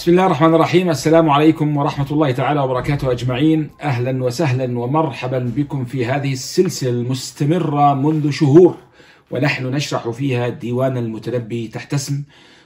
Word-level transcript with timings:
بسم 0.00 0.10
الله 0.10 0.26
الرحمن 0.26 0.54
الرحيم 0.54 0.90
السلام 0.90 1.30
عليكم 1.30 1.76
ورحمة 1.76 2.06
الله 2.10 2.30
تعالى 2.30 2.60
وبركاته 2.60 3.12
أجمعين 3.12 3.70
أهلا 3.82 4.24
وسهلا 4.24 4.78
ومرحبا 4.78 5.38
بكم 5.56 5.84
في 5.84 6.06
هذه 6.06 6.32
السلسلة 6.32 6.90
المستمرة 6.90 7.94
منذ 7.94 8.30
شهور 8.30 8.76
ونحن 9.30 9.66
نشرح 9.66 10.08
فيها 10.08 10.48
ديوان 10.48 10.96
المتنبي 10.96 11.68
تحت 11.68 11.94
اسم 11.94 12.22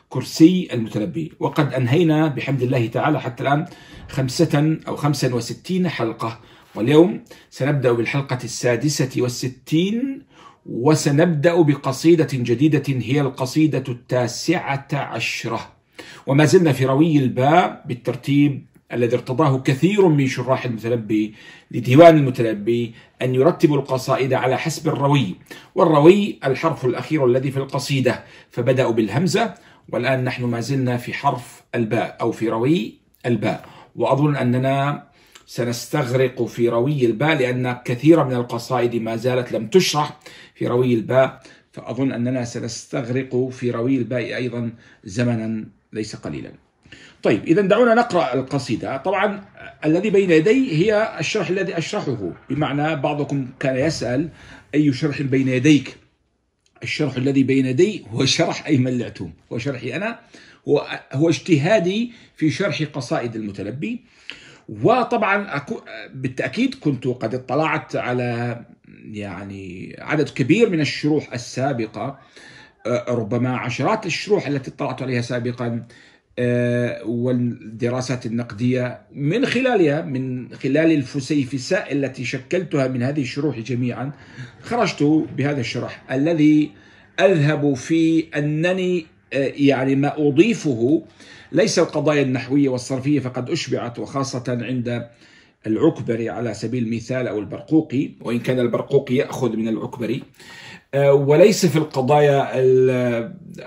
كرسي 0.09 0.69
المتنبي 0.73 1.33
وقد 1.41 1.75
أنهينا 1.75 2.29
بحمد 2.29 2.63
الله 2.63 2.87
تعالى 2.87 3.21
حتى 3.21 3.43
الآن 3.43 3.67
خمسة 4.09 4.79
أو 4.89 4.97
خمسا 4.97 5.35
وستين 5.35 5.89
حلقة 5.89 6.41
واليوم 6.75 7.25
سنبدأ 7.51 7.93
بالحلقة 7.93 8.39
السادسة 8.45 9.23
والستين 9.23 10.23
وسنبدأ 10.67 11.63
بقصيدة 11.63 12.29
جديدة 12.33 12.83
هي 12.89 13.21
القصيدة 13.21 13.85
التاسعة 13.89 14.89
عشرة 14.93 15.74
وما 16.27 16.45
زلنا 16.45 16.73
في 16.73 16.85
روي 16.85 17.19
الباء 17.19 17.85
بالترتيب 17.87 18.67
الذي 18.93 19.17
ارتضاه 19.17 19.59
كثير 19.59 20.09
من 20.09 20.27
شراح 20.27 20.65
المتنبي 20.65 21.35
لديوان 21.71 22.17
المتنبي 22.17 22.95
أن 23.23 23.35
يرتبوا 23.35 23.77
القصائد 23.77 24.33
على 24.33 24.59
حسب 24.59 24.89
الروي 24.89 25.35
والروي 25.75 26.39
الحرف 26.45 26.85
الأخير 26.85 27.27
الذي 27.27 27.51
في 27.51 27.57
القصيدة 27.57 28.25
فبدأوا 28.51 28.93
بالهمزة 28.93 29.55
والآن 29.89 30.25
نحن 30.25 30.45
ما 30.45 30.61
زلنا 30.61 30.97
في 30.97 31.15
حرف 31.15 31.63
الباء 31.75 32.17
أو 32.21 32.33
في 32.33 32.49
روي 32.49 32.95
الباء. 33.27 33.65
وأظن 33.97 34.37
أننا 34.37 35.05
سنستغرق 35.47 36.43
في 36.43 36.69
روي 36.69 37.07
الباء 37.07 37.39
لأن 37.39 37.73
كثير 37.85 38.25
من 38.25 38.33
القصائد 38.33 38.97
ما 38.97 39.17
زالت 39.17 39.53
لم 39.53 39.67
تشرح 39.67 40.19
في 40.55 40.67
روي 40.67 40.95
الباء 40.95 41.43
فأظن 41.73 42.13
أننا 42.13 42.45
سنستغرق 42.45 43.49
في 43.49 43.71
روي 43.71 43.97
الباء 43.97 44.37
أيضا 44.37 44.73
زمنا 45.05 45.65
ليس 45.95 46.17
قليلا. 46.17 46.53
طيب 47.23 47.45
إذا 47.45 47.63
دعونا 47.63 47.95
نقرأ 47.95 48.35
القصيدة. 48.35 48.97
طبعا 48.97 49.45
الذي 49.85 50.11
بين 50.11 50.31
يدي 50.31 50.73
هي 50.73 51.17
الشرح 51.21 51.49
الذي 51.49 51.79
أشرحه. 51.79 52.33
بمعنى 52.51 52.97
بعضكم 52.97 53.49
كان 53.61 53.77
يسأل 53.77 54.29
أي 54.75 54.93
شرح 54.93 55.23
بين 55.23 55.49
يديك؟ 55.49 55.97
الشرح 56.83 57.17
الذي 57.17 57.43
بين 57.43 57.67
يدي 57.67 58.05
هو 58.11 58.25
شرح 58.25 58.67
أيمن 58.67 58.89
العتوم 58.89 59.33
هو 59.53 59.59
شرحي 59.59 59.97
أنا. 59.97 60.19
هو, 60.69 60.87
هو 61.13 61.29
اجتهادي 61.29 62.13
في 62.37 62.51
شرح 62.51 62.83
قصائد 62.83 63.37
المتنبي 63.37 64.05
وطبعا 64.69 65.65
بالتأكيد 66.15 66.75
كنت 66.75 67.07
قد 67.07 67.35
اطلعت 67.35 67.97
على 67.97 68.61
يعني 69.05 69.97
عدد 69.99 70.29
كبير 70.29 70.71
من 70.71 70.81
الشروح 70.81 71.33
السابقة. 71.33 72.19
ربما 73.09 73.57
عشرات 73.57 74.07
الشروح 74.07 74.47
التي 74.47 74.71
اطلعت 74.71 75.03
عليها 75.03 75.21
سابقا 75.21 75.87
والدراسات 77.07 78.27
النقدية 78.27 79.01
من 79.13 79.47
خلالها 79.47 80.03
من 80.03 80.55
خلال 80.55 80.93
الفسيفساء 80.93 81.93
التي 81.93 82.25
شكلتها 82.25 82.89
من 82.89 83.03
هذه 83.03 83.21
الشروح 83.21 83.59
جميعا 83.59 84.13
خرجت 84.63 85.27
بهذا 85.37 85.61
الشرح 85.61 86.13
الذي 86.13 86.71
أذهب 87.21 87.75
في 87.75 88.25
أنني 88.37 89.07
يعني 89.33 89.95
ما 89.97 90.29
أضيفه 90.29 91.03
ليس 91.53 91.79
القضايا 91.79 92.23
النحوية 92.23 92.69
والصرفية 92.69 93.21
فقد 93.21 93.51
أشبعت 93.51 93.99
وخاصة 93.99 94.45
عند 94.49 95.09
العكبري 95.67 96.29
على 96.29 96.55
سبيل 96.55 96.85
المثال 96.85 97.29
أو 97.29 97.39
البرقوقي 97.39 98.11
وإن 98.21 98.39
كان 98.39 98.59
البرقوقي 98.59 99.15
يأخذ 99.15 99.57
من 99.57 99.69
العكبري. 99.69 100.23
وليس 100.97 101.67
في 101.67 101.77
القضايا 101.77 102.51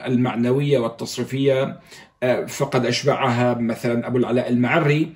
المعنوية 0.08 0.80
والتصريفية 0.80 1.80
فقد 2.48 2.86
أشبعها 2.86 3.54
مثلا 3.54 4.08
أبو 4.08 4.18
العلاء 4.18 4.50
المعري 4.50 5.14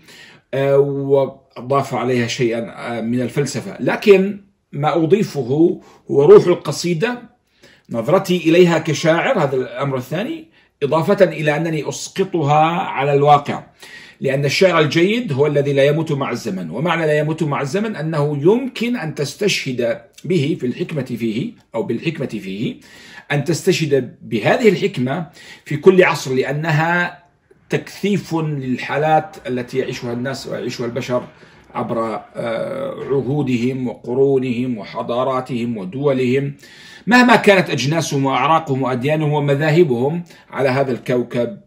وأضاف 0.77 1.93
عليها 1.93 2.27
شيئا 2.27 3.01
من 3.01 3.21
الفلسفة. 3.21 3.77
لكن 3.79 4.41
ما 4.71 4.95
أضيفه 4.95 5.79
هو 6.11 6.25
روح 6.25 6.47
القصيدة 6.47 7.21
نظرتي 7.89 8.37
إليها 8.37 8.77
كشاعر 8.77 9.39
هذا 9.39 9.55
الأمر 9.55 9.97
الثاني 9.97 10.47
إضافة 10.83 11.25
إلى 11.25 11.57
أنني 11.57 11.89
أسقطها 11.89 12.65
على 12.71 13.13
الواقع. 13.13 13.63
لأن 14.21 14.45
الشعر 14.45 14.79
الجيد 14.79 15.33
هو 15.33 15.47
الذي 15.47 15.73
لا 15.73 15.83
يموت 15.83 16.11
مع 16.11 16.31
الزمن. 16.31 16.69
ومعنى 16.69 17.05
لا 17.05 17.19
يموت 17.19 17.43
مع 17.43 17.61
الزمن 17.61 17.95
أنه 17.95 18.37
يمكن 18.41 18.95
أن 18.95 19.15
تستشهد 19.15 20.01
به 20.25 20.57
في 20.59 20.65
الحكمة 20.65 21.03
فيه 21.03 21.51
أو 21.75 21.83
بالحكمة 21.83 22.27
فيه 22.27 22.75
أن 23.31 23.43
تستشهد 23.43 24.15
بهذه 24.21 24.69
الحكمة 24.69 25.29
في 25.65 25.77
كل 25.77 26.03
عصر 26.03 26.33
لأنها 26.33 27.23
تكثيف 27.69 28.35
للحالات 28.35 29.37
التي 29.47 29.77
يعيشها 29.77 30.13
الناس 30.13 30.47
ويعيشها 30.47 30.85
البشر 30.85 31.23
عبر 31.75 32.21
عهودهم 33.09 33.87
وقرونهم 33.87 34.77
وحضاراتهم 34.77 35.77
ودولهم. 35.77 36.53
مهما 37.07 37.35
كانت 37.35 37.69
أجناسهم 37.69 38.25
وأعراقهم 38.25 38.81
وأديانهم 38.81 39.33
ومذاهبهم 39.33 40.23
على 40.51 40.69
هذا 40.69 40.91
الكوكب 40.91 41.57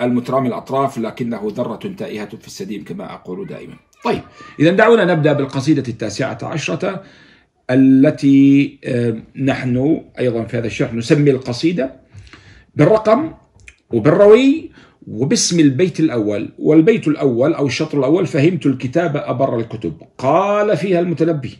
المترامي 0.00 0.48
الأطراف 0.48 0.98
لكنه 0.98 1.40
ذرة 1.44 1.94
تائهة 1.98 2.36
في 2.36 2.46
السديم 2.46 2.84
كما 2.84 3.14
أقول 3.14 3.46
دائما. 3.46 3.76
طيب 4.04 4.22
إذا 4.60 4.70
دعونا 4.70 5.04
نبدأ 5.04 5.32
بالقصيدة 5.32 5.84
التاسعة 5.88 6.38
عشرة 6.42 7.02
التي 7.70 8.78
نحن 9.36 10.04
أيضا 10.18 10.44
في 10.44 10.58
هذا 10.58 10.66
الشرح 10.66 10.94
نسمي 10.94 11.30
القصيدة 11.30 11.96
بالرقم 12.74 13.32
وبالروي 13.90 14.70
وباسم 15.06 15.60
البيت 15.60 16.00
الأول. 16.00 16.48
والبيت 16.58 17.08
الأول 17.08 17.54
أو 17.54 17.66
الشطر 17.66 17.98
الأول 17.98 18.26
فهمت 18.26 18.66
الكتاب 18.66 19.16
أبر 19.16 19.58
الكتب. 19.58 20.02
قال 20.18 20.76
فيها 20.76 21.00
المتنبي 21.00 21.58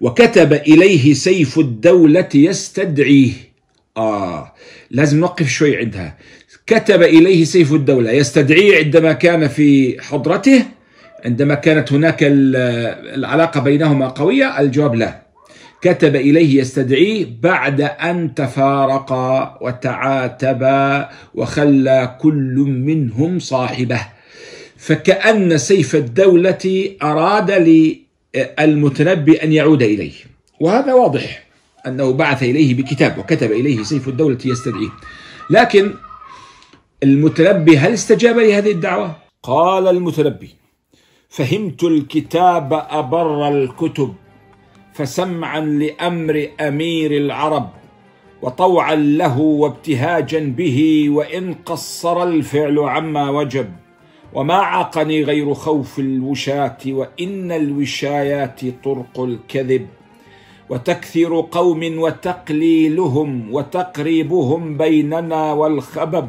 وكتب 0.00 0.52
إليه 0.52 1.14
سيف 1.14 1.58
الدولة 1.58 2.28
يستدعيه. 2.34 3.32
آه 3.96 4.54
لازم 4.90 5.20
نوقف 5.20 5.48
شوي 5.48 5.76
عندها. 5.76 6.18
كتب 6.66 7.02
إليه 7.02 7.44
سيف 7.44 7.72
الدولة 7.72 8.10
يستدعيه 8.10 8.84
عندما 8.84 9.12
كان 9.12 9.48
في 9.48 10.00
حضرته 10.00 10.64
عندما 11.24 11.54
كانت 11.54 11.92
هناك 11.92 12.18
العلاقة 12.22 13.60
بينهما 13.60 14.08
قوية 14.08 14.60
الجواب 14.60 14.94
لا. 14.94 15.22
كتب 15.82 16.16
إليه 16.16 16.60
يستدعيه 16.60 17.26
بعد 17.42 17.80
أن 17.80 18.34
تفارقا 18.34 19.58
وتعاتبا 19.60 21.08
وخلى 21.34 22.16
كل 22.20 22.54
منهم 22.86 23.38
صاحبه. 23.38 24.00
فكأن 24.76 25.58
سيف 25.58 25.94
الدولة 25.94 26.90
أراد 27.02 27.50
للمتنبي 27.50 29.36
أن 29.36 29.52
يعود 29.52 29.82
إليه. 29.82 30.12
وهذا 30.60 30.92
واضح 30.94 31.44
أنه 31.86 32.12
بعث 32.12 32.42
إليه 32.42 32.74
بكتاب 32.74 33.18
وكتب 33.18 33.52
إليه 33.52 33.82
سيف 33.82 34.08
الدولة 34.08 34.38
يستدعيه. 34.44 34.90
لكن 35.50 35.90
المتنبي 37.02 37.78
هل 37.78 37.92
استجاب 37.92 38.38
لهذه 38.38 38.70
الدعوة؟ 38.70 39.16
قال 39.42 39.88
المتنبي 39.88 40.50
فهمت 41.28 41.84
الكتاب 41.84 42.86
أبر 42.90 43.48
الكتب 43.48 44.14
فسمعا 44.92 45.60
لأمر 45.60 46.48
أمير 46.60 47.16
العرب 47.16 47.70
وطوعا 48.42 48.94
له 48.94 49.38
وابتهاجا 49.40 50.54
به 50.56 51.06
وإن 51.10 51.54
قصر 51.54 52.22
الفعل 52.22 52.78
عما 52.78 53.30
وجب 53.30 53.72
وما 54.34 54.54
عاقني 54.54 55.22
غير 55.22 55.54
خوف 55.54 55.98
الوشاة 55.98 56.78
وإن 56.86 57.52
الوشايات 57.52 58.60
طرق 58.84 59.20
الكذب 59.20 59.86
وتكثير 60.70 61.40
قوم 61.40 61.98
وتقليلهم 61.98 63.54
وتقريبهم 63.54 64.76
بيننا 64.76 65.52
والخبب 65.52 66.28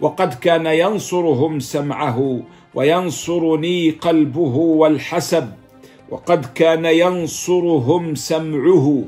وقد 0.00 0.34
كان 0.34 0.66
ينصرهم 0.66 1.60
سمعه 1.60 2.40
وينصرني 2.74 3.90
قلبه 3.90 4.56
والحسب 4.56 5.46
وقد 6.10 6.46
كان 6.54 6.84
ينصرهم 6.84 8.14
سمعه 8.14 9.04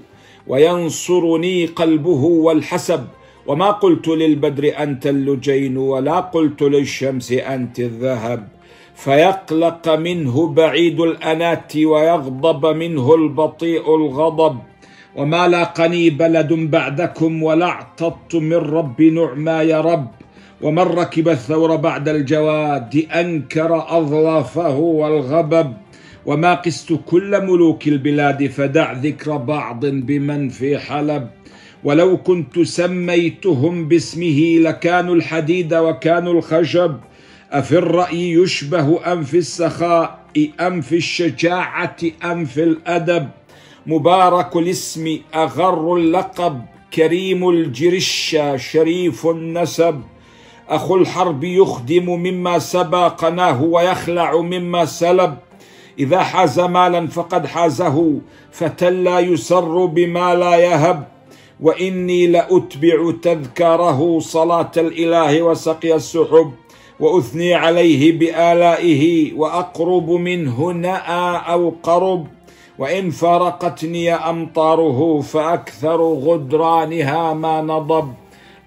وينصرني 0.46 1.66
قلبه 1.66 2.22
والحسب. 2.46 3.04
وما 3.46 3.70
قلت 3.70 4.08
للبدر 4.08 4.72
أنت 4.78 5.06
اللجين 5.06 5.76
ولا 5.76 6.20
قلت 6.20 6.62
للشمس 6.62 7.32
أنت 7.32 7.80
الذهب. 7.80 8.48
فيقلق 8.94 9.88
منه 9.88 10.46
بعيد 10.46 11.00
الأنات 11.00 11.76
ويغضب 11.76 12.66
منه 12.66 13.14
البطيء 13.14 13.94
الغضب. 13.94 14.58
وما 15.16 15.48
لاقني 15.48 16.10
بلد 16.10 16.52
بعدكم 16.52 17.42
ولا 17.42 17.66
اعتضت 17.66 18.34
من 18.34 18.62
رب 18.78 19.02
نعما 19.02 19.62
يا 19.62 19.80
رب. 19.80 20.06
ومن 20.62 20.82
ركب 20.82 21.28
الثور 21.28 21.76
بعد 21.76 22.08
الجواد 22.08 23.06
أنكر 23.14 23.98
أظلافه 23.98 24.78
والغبب 24.78 25.72
وما 26.26 26.54
قست 26.54 26.98
كل 27.06 27.46
ملوك 27.46 27.88
البلاد 27.88 28.46
فدع 28.46 28.92
ذكر 28.92 29.36
بعض 29.36 29.86
بمن 29.86 30.48
في 30.48 30.78
حلب. 30.78 31.28
ولو 31.84 32.16
كنت 32.16 32.60
سميتهم 32.60 33.88
باسمه 33.88 34.58
لكانوا 34.58 35.14
الحديد 35.14 35.74
وكانوا 35.74 36.32
الخشب. 36.32 36.96
أفي 37.52 37.78
الرأي 37.78 38.32
يشبه 38.32 39.12
أم 39.12 39.22
في 39.22 39.38
السخاء 39.38 40.18
أم 40.60 40.80
في 40.80 40.96
الشجاعة 40.96 41.96
أم 42.24 42.44
في 42.44 42.62
الأدب. 42.62 43.28
مبارك 43.86 44.56
الاسم 44.56 45.18
أغر 45.34 45.96
اللقب. 45.96 46.62
كريم 46.94 47.48
الجرشة 47.48 48.56
شريف 48.56 49.26
النسب. 49.26 50.00
أخو 50.72 50.96
الحرب 50.96 51.44
يخدم 51.44 52.10
مما 52.10 52.58
سبى 52.58 52.96
قناه 52.96 53.62
ويخلع 53.62 54.36
مما 54.36 54.84
سلب. 54.84 55.34
إذا 55.98 56.20
حاز 56.22 56.60
مالا 56.60 57.06
فقد 57.06 57.46
حازه 57.46 58.20
فتى 58.52 58.90
لا 58.90 59.18
يسر 59.18 59.84
بما 59.84 60.34
لا 60.34 60.56
يهب. 60.56 61.04
وإني 61.60 62.26
لأتبع 62.26 63.12
تذكاره 63.22 64.18
صلاة 64.18 64.70
الإله 64.76 65.42
وسقي 65.42 65.94
السحب 65.94 66.52
وأثني 67.00 67.54
عليه 67.54 68.18
بآلائه 68.18 69.32
وأقرب 69.34 70.10
منه 70.10 70.70
نأى 70.70 71.52
أو 71.52 71.74
قرب. 71.82 72.26
وإن 72.78 73.10
فارقتني 73.10 74.14
أمطاره 74.14 75.20
فأكثر 75.20 76.02
غدرانها 76.02 77.34
ما 77.34 77.60
نضب. 77.60 78.21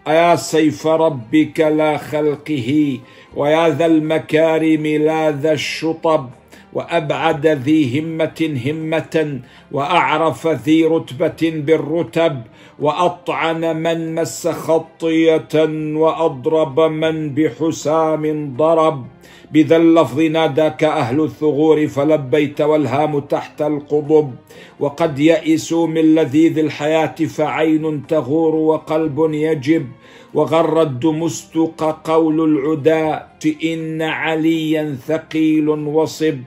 أيا 0.08 0.36
سيف 0.36 0.88
ربك 0.88 1.60
لا 1.60 1.98
خلقه 1.98 3.00
ويا 3.36 3.70
ذا 3.70 3.86
المكارم 3.86 4.86
لا 4.86 5.32
ذا 5.32 5.52
الشطب. 5.52 6.30
وأبعد 6.76 7.48
ذي 7.48 8.00
همة 8.00 8.60
همة 8.66 9.40
وأعرف 9.72 10.48
ذي 10.48 10.86
رتبة 10.86 11.42
بالرتب 11.42 12.42
وأطعن 12.80 13.84
من 13.84 14.16
مس 14.16 14.48
خطية 14.48 15.56
وأضرب 15.96 16.80
من 16.80 17.36
بحسام 17.36 18.56
ضرب. 18.58 19.06
بذا 19.52 19.76
اللفظ 19.78 20.20
ناداك 20.20 20.84
أهل 20.84 21.22
الثغور 21.22 21.88
فلبيت 21.88 22.62
والهام 22.62 23.20
تحت 23.20 23.62
القضب. 23.62 24.32
وقد 24.80 25.20
يئسوا 25.20 25.88
من 25.88 26.16
لذيذ 26.16 26.60
الحياة 26.60 27.16
فعين 27.16 28.08
تغور 28.08 28.56
وقلب 28.56 29.34
يجب. 29.34 29.88
وغر 30.34 30.82
الدمستق 30.82 32.02
قول 32.04 32.38
العداة 32.50 33.42
إن 33.64 34.02
عليا 34.02 34.98
ثقيل 35.08 35.70
وصب. 35.70 36.38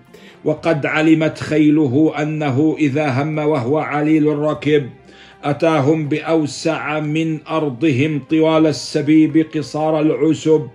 وقد 0.48 0.86
علمت 0.86 1.38
خيله 1.38 2.12
أنه 2.22 2.76
إذا 2.78 3.08
هم 3.08 3.38
وهو 3.38 3.78
عليل 3.78 4.28
الركب 4.28 4.88
أتاهم 5.44 6.08
بأوسع 6.08 7.00
من 7.00 7.38
أرضهم 7.48 8.20
طوال 8.30 8.66
السبيب 8.66 9.46
قصار 9.54 10.00
العسب. 10.00 10.68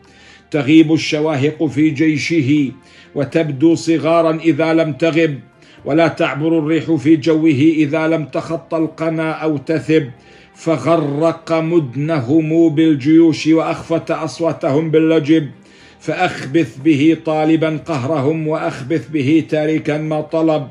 تغيب 0.51 0.93
الشواهق 0.93 1.65
في 1.65 1.89
جيشه 1.89 2.71
وتبدو 3.15 3.75
صغارا 3.75 4.37
إذا 4.45 4.73
لم 4.73 4.93
تغب 4.93 5.39
ولا 5.85 6.07
تعبر 6.07 6.59
الريح 6.59 6.91
في 6.91 7.15
جوه 7.15 7.61
إذا 7.83 8.07
لم 8.07 8.25
تخط 8.25 8.73
القنا 8.73 9.31
أو 9.31 9.57
تثب. 9.57 10.09
فغرق 10.55 11.53
مدنهم 11.53 12.69
بالجيوش 12.69 13.47
وأخفت 13.47 14.11
أصواتهم 14.11 14.91
باللجب. 14.91 15.49
فأخبث 16.03 16.77
به 16.77 17.17
طالبا 17.25 17.79
قهرهم 17.87 18.47
وأخبث 18.47 19.07
به 19.07 19.43
تاركا 19.49 19.97
ما 19.97 20.21
طلب. 20.21 20.67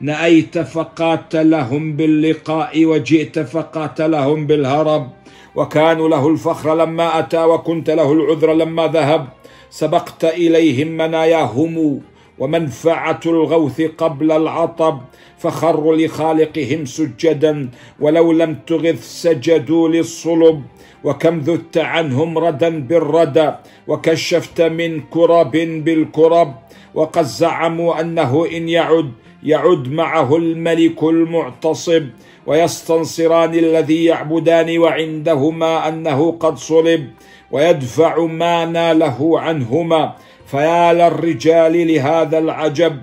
نأيت 0.00 0.58
فقاتلهم 0.58 1.96
باللقاء 1.96 2.84
وجئت 2.84 3.38
فقاتلهم 3.38 4.46
بالهرب. 4.46 5.10
وكانوا 5.56 6.08
له 6.08 6.28
الفخر 6.28 6.74
لما 6.74 7.18
أتى 7.18 7.44
وكنت 7.44 7.90
له 7.90 8.12
العذر 8.12 8.54
لما 8.54 8.86
ذهب. 8.86 9.28
سبقت 9.70 10.24
إليهم 10.24 10.88
مناياهم 10.88 12.00
ومنفعة 12.38 13.20
الغوث 13.26 13.80
قبل 13.80 14.32
العطب. 14.32 15.00
فخروا 15.38 15.96
لخالقهم 15.96 16.84
سجدا 16.84 17.70
ولو 18.00 18.32
لم 18.32 18.56
تغث 18.66 19.22
سجدوا 19.22 19.88
للصلب. 19.88 20.62
وكم 21.04 21.38
ذت 21.38 21.78
عنهم 21.78 22.38
ردا 22.38 22.68
بالردى 22.80 23.50
وكشفت 23.88 24.60
من 24.60 25.00
كرب 25.00 25.50
بالكرب 25.84 26.54
وقد 26.94 27.24
زعموا 27.24 28.00
أنه 28.00 28.46
إن 28.52 28.68
يعد 28.68 29.12
يعد 29.42 29.88
معه 29.92 30.36
الملك 30.36 31.02
المعتصب 31.02 32.04
ويستنصران 32.46 33.54
الذي 33.54 34.04
يعبدان 34.04 34.78
وعندهما 34.78 35.88
أنه 35.88 36.32
قد 36.40 36.56
صلب 36.56 37.10
ويدفع 37.50 38.24
ما 38.24 38.64
ناله 38.64 39.40
عنهما. 39.40 40.14
فيا 40.46 40.92
للرجال 40.92 41.86
لهذا 41.88 42.38
العجب 42.38 42.96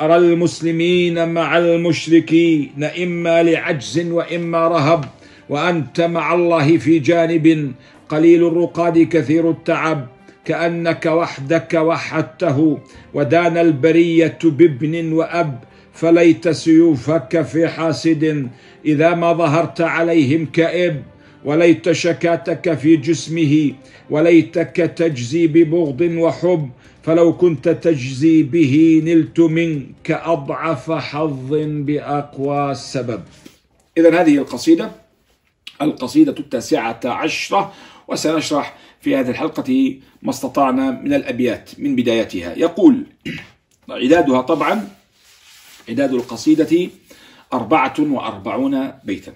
أرى 0.00 0.16
المسلمين 0.16 1.28
مع 1.28 1.58
المشركين 1.58 2.84
إما 3.02 3.42
لعجز 3.42 4.10
وإما 4.10 4.68
رهب. 4.68 5.04
وأنت 5.48 6.00
مع 6.00 6.34
الله 6.34 6.78
في 6.78 6.98
جانب 6.98 7.72
قليل 8.08 8.46
الرقاد 8.46 8.98
كثير 8.98 9.50
التعب 9.50 10.06
كأنك 10.44 11.06
وحدك 11.06 11.74
وحدته 11.74 12.78
ودان 13.14 13.56
البرية 13.58 14.38
بابن 14.44 15.12
وأب 15.12 15.58
فليت 15.92 16.48
سيوفك 16.48 17.42
في 17.42 17.68
حاسد 17.68 18.48
إذا 18.84 19.14
ما 19.14 19.32
ظهرت 19.32 19.80
عليهم 19.80 20.46
كئب 20.46 21.02
وليت 21.44 21.92
شكاتك 21.92 22.74
في 22.74 22.96
جسمه 22.96 23.72
وليتك 24.10 24.76
تجزي 24.76 25.46
ببغض 25.46 26.00
وحب 26.00 26.70
فلو 27.02 27.36
كنت 27.36 27.68
تجزي 27.68 28.42
به 28.42 29.02
نلت 29.04 29.40
منك 29.40 30.10
أضعف 30.10 30.90
حظ 30.90 31.54
بأقوى 31.60 32.70
السبب 32.70 33.20
إذا 33.98 34.20
هذه 34.20 34.38
القصيدة. 34.38 35.07
القصيدة 35.82 36.34
التاسعة 36.40 37.00
عشرة 37.04 37.72
وسنشرح 38.08 38.74
في 39.00 39.16
هذه 39.16 39.30
الحلقة 39.30 39.98
ما 40.22 40.30
استطعنا 40.30 40.90
من 40.90 41.14
الأبيات 41.14 41.70
من 41.78 41.96
بدايتها. 41.96 42.54
يقول 42.56 43.06
عدادها 43.88 44.40
طبعا 44.40 44.88
عداد 45.88 46.14
القصيدة 46.14 46.90
أربعة 47.52 47.94
وأربعون 47.98 48.92
بيتا. 49.04 49.32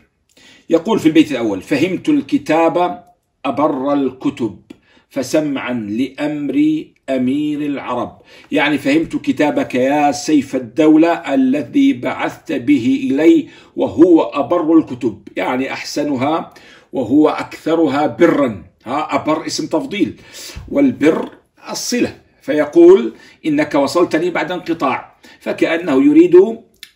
يقول 0.70 0.98
في 0.98 1.06
البيت 1.06 1.30
الأول 1.32 1.62
فهمت 1.62 2.08
الكتاب 2.08 3.04
أبر 3.44 3.92
الكتب 3.92 4.60
فسمعا 5.08 5.72
لأمر 5.72 6.84
أمير 7.10 7.60
العرب. 7.60 8.18
يعني 8.52 8.78
فهمت 8.78 9.16
كتابك 9.16 9.74
يا 9.74 10.12
سيف 10.12 10.56
الدولة 10.56 11.12
الذي 11.34 11.92
بعثت 11.92 12.52
به 12.52 13.08
إلي 13.10 13.48
وهو 13.76 14.22
أبر 14.22 14.78
الكتب. 14.78 15.28
يعني 15.36 15.72
أحسنها 15.72 16.54
وهو 16.92 17.28
أكثرها 17.28 18.06
برا. 18.06 18.64
ها 18.84 19.14
أبر 19.14 19.46
اسم 19.46 19.66
تفضيل. 19.66 20.20
والبر 20.68 21.28
الصلة. 21.70 22.16
فيقول 22.42 23.12
إنك 23.46 23.74
وصلتني 23.74 24.30
بعد 24.30 24.52
انقطاع. 24.52 25.16
فكأنه 25.40 26.04
يريد 26.04 26.36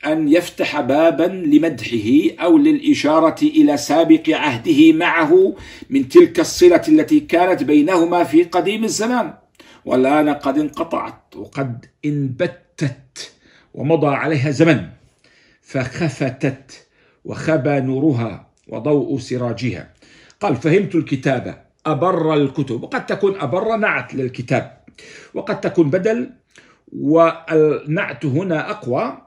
أن 0.06 0.28
يفتح 0.28 0.80
بابا 0.80 1.22
لمدحه 1.22 2.44
أو 2.44 2.58
للإشارة 2.58 3.42
إلى 3.42 3.76
سابق 3.76 4.30
عهده 4.30 4.92
معه 4.92 5.54
من 5.90 6.08
تلك 6.08 6.40
الصلة 6.40 6.82
التي 6.88 7.20
كانت 7.20 7.62
بينهما 7.62 8.24
في 8.24 8.44
قديم 8.44 8.84
الزمان. 8.84 9.34
والآن 9.86 10.28
قد 10.28 10.58
انقطعت 10.58 11.36
وقد 11.36 11.86
انبتت 12.04 13.32
ومضى 13.74 14.06
عليها 14.06 14.50
زمن 14.50 14.88
فخفتت 15.62 16.86
وخبى 17.24 17.80
نورها 17.80 18.46
وضوء 18.68 19.18
سراجها. 19.18 19.92
قال 20.40 20.56
فهمت 20.56 20.94
الكتابة 20.94 21.54
أبر 21.86 22.34
الكتب. 22.34 22.82
وقد 22.82 23.06
تكون 23.06 23.40
أبر 23.40 23.76
نعت 23.76 24.14
للكتاب. 24.14 24.78
وقد 25.34 25.60
تكون 25.60 25.90
بدل 25.90 26.30
والنعت 26.92 28.24
هنا 28.24 28.70
أقوى. 28.70 29.18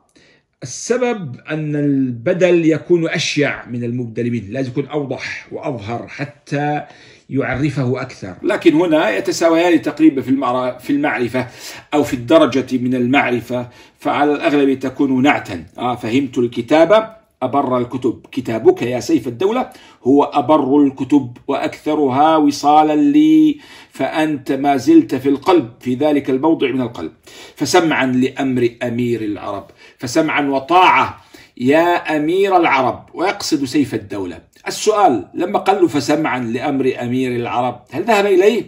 السبب 0.63 1.36
أن 1.50 1.75
البدل 1.75 2.66
يكون 2.66 3.10
أشيع 3.10 3.66
من 3.66 3.84
المبدل 3.84 4.32
منه 4.32 4.48
لازم 4.48 4.72
يكون 4.72 4.88
أوضح 4.88 5.48
وأظهر 5.51 6.08
حتى 6.08 6.86
يعرفه 7.30 8.02
أكثر. 8.02 8.36
لكن 8.44 8.74
هنا 8.76 9.10
يتساويان 9.10 9.82
تقريبا 9.82 10.22
في 10.22 10.32
في 10.80 10.90
المعرفة 10.90 11.48
أو 11.94 12.04
في 12.04 12.14
الدرجة 12.14 12.78
من 12.78 12.96
المعرفة 12.96 13.70
فعلى 14.00 14.34
الأغلب 14.34 14.80
تكون 14.80 15.22
نعتا. 15.22 15.66
آه 15.78 15.96
فهمت 15.96 16.38
الكتابة 16.38 17.20
أبر 17.42 17.78
الكتب. 17.78 18.26
كتابك 18.32 18.82
يا 18.82 19.00
سيف 19.00 19.28
الدولة 19.28 19.70
هو 20.04 20.24
أبر 20.24 20.84
الكتب 20.84 21.38
وأكثرها 21.48 22.38
وصالا 22.38 22.96
لي 22.96 23.58
فأنت 23.92 24.52
ما 24.52 24.78
زلت 24.78 25.16
في 25.16 25.30
القلب 25.30 25.70
في 25.80 25.96
ذلك 25.96 26.30
الموضع 26.30 26.72
من 26.72 26.82
القلب. 26.82 27.12
فسمعا 27.56 28.06
لأمر 28.06 28.70
أمير 28.84 29.22
العرب 29.22 29.66
فسمعا 29.98 30.42
وطاعة 30.42 31.29
يا 31.60 32.18
أمير 32.18 32.58
العرب 32.58 33.10
ويقصد 33.13 33.66
سيف 33.66 33.94
الدولة. 33.94 34.42
السؤال 34.68 35.28
لما 35.34 35.60
قال 35.60 35.89
فسمعا 35.89 36.39
لأمر 36.39 36.94
أمير 37.01 37.36
العرب؟ 37.36 37.86
هل 37.92 38.04
ذهب 38.04 38.25
إليه؟ 38.25 38.63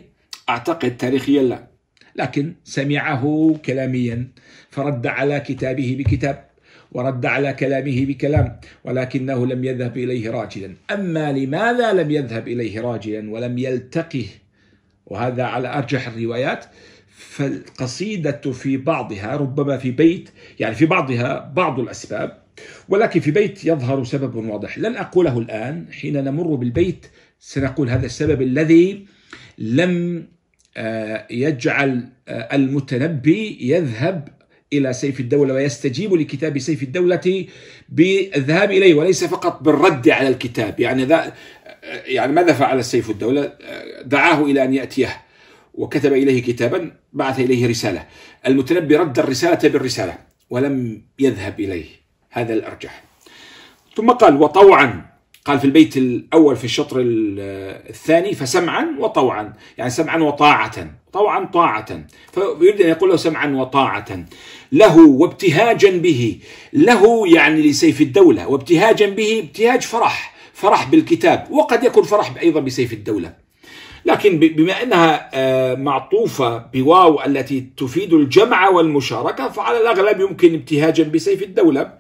أعتقد 0.50 0.98
تاريخيا 0.98 1.44
لا. 1.44 1.68
لكن 2.16 2.54
سمعه 2.64 3.56
كلاميا 3.66 4.28
فرد 4.70 5.08
على 5.08 5.40
كتابه 5.40 5.96
بكتاب 6.00 6.50
ورد 6.92 7.26
على 7.26 7.54
كلامه 7.54 8.06
بكلام 8.06 8.60
ولكنه 8.86 9.46
لم 9.46 9.64
يذهب 9.64 9.98
إليه 9.98 10.30
راجلا. 10.30 10.76
أما 10.92 11.32
لماذا 11.32 11.94
لم 11.94 12.12
يذهب 12.12 12.48
إليه 12.48 12.82
راجلا 12.82 13.32
ولم 13.32 13.58
يلتقه؟ 13.58 14.26
وهذا 15.06 15.44
على 15.44 15.68
أرجح 15.68 16.08
الروايات. 16.08 16.66
فالقصيدة 17.18 18.52
في 18.52 18.78
بعضها 18.78 19.36
ربما 19.36 19.78
في 19.78 19.92
بيت 19.92 20.30
يعني 20.60 20.76
في 20.76 20.86
بعضها 20.86 21.52
بعض 21.56 21.80
الأسباب 21.80 22.41
ولكن 22.90 23.20
في 23.20 23.32
بيت 23.32 23.66
يظهر 23.66 24.04
سبب 24.04 24.36
واضح. 24.36 24.78
لن 24.78 24.96
أقوله 24.96 25.38
الآن 25.38 25.86
حين 25.92 26.24
نمر 26.24 26.56
بالبيت 26.56 27.06
سنقول 27.40 27.90
هذا 27.90 28.06
السبب 28.06 28.42
الذي 28.42 29.06
لم 29.58 30.26
آه، 30.78 31.28
يجعل 31.32 32.10
آه، 32.28 32.56
المتنبي 32.56 33.58
يذهب 33.62 34.28
إلى 34.74 34.94
سيف 34.94 35.20
الدولة 35.20 35.54
ويستجيب 35.54 36.14
لكتاب 36.14 36.60
سيف 36.60 36.84
الدولة 36.84 37.46
بالذهاب 37.90 38.72
إليه 38.72 38.94
وليس 38.94 39.24
فقط 39.24 39.64
بالرد 39.64 40.10
على 40.10 40.28
الكتاب. 40.28 40.80
يعني 40.80 41.06
ذا 41.06 41.34
يعني 42.06 42.32
ماذا 42.32 42.54
فعل 42.54 42.86
سيف 42.86 43.10
الدولة؟ 43.10 43.54
دعاه 44.06 44.46
إلى 44.46 44.64
أن 44.64 44.74
يأتيه 44.74 45.22
وكتب 45.74 46.14
إليه 46.14 46.42
كتابا 46.42 46.92
بعث 47.14 47.40
إليه 47.40 47.68
رسالة. 47.68 48.08
المتنبي 48.48 48.96
رد 48.96 49.20
الرسالة 49.20 49.70
بالرسالة 49.70 50.18
ولم 50.50 51.02
يذهب 51.20 51.60
إليه. 51.60 52.01
هذا 52.32 52.54
الأرجح. 52.54 53.04
ثم 53.96 54.12
قال 54.12 54.42
وطوعا. 54.42 55.12
قال 55.46 55.60
في 55.60 55.66
البيت 55.66 55.98
الأول 55.98 56.56
في 56.56 56.64
الشطر 56.64 56.96
الثاني 57.00 58.34
فسمعا 58.34 58.96
وطوعا. 59.00 59.54
يعني 59.78 59.90
سمعا 59.90 60.18
وطاعة. 60.18 60.92
طوعا 61.14 61.46
طاعة. 61.46 62.06
فيريد 62.34 62.82
أن 62.82 62.90
يقول 62.90 63.10
له 63.10 63.16
سمعا 63.16 63.48
وطاعة. 63.48 64.26
له 64.72 65.08
وابتهاجا 65.08 65.98
به. 65.98 66.40
له 66.74 67.28
يعني 67.28 67.62
لسيف 67.62 68.02
الدولة. 68.02 68.48
وابتهاجا 68.48 69.10
به 69.10 69.40
ابتهاج 69.40 69.82
فرح. 69.82 70.34
فرح 70.54 70.90
بالكتاب. 70.90 71.48
وقد 71.52 71.84
يكون 71.84 72.04
فرح 72.04 72.34
أيضا 72.42 72.60
بسيف 72.60 72.94
الدولة. 72.94 73.41
لكن 74.06 74.40
بما 74.40 74.84
انها 74.84 75.30
آه، 75.34 75.76
معطوفة 75.76 76.58
بواو 76.58 77.24
التي 77.26 77.66
تفيد 77.78 78.14
الجمع 78.14 78.70
والمشاركة 78.70 79.50
فعلى 79.50 79.78
الأغلب 79.78 80.20
يمكن 80.20 80.54
ابتهاجا 80.54 81.04
بسيف 81.04 81.44
الدولة. 81.44 81.94